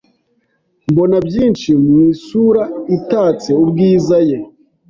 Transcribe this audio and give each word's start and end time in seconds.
mbona 0.91 1.17
byinshi 1.27 1.69
mu 1.83 1.95
isura 2.11 2.63
itatse 2.97 3.49
ubwiza 3.63 4.17
ye! 4.29 4.37